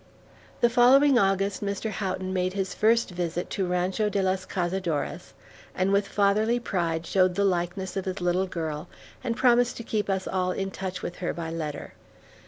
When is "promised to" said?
9.37-9.83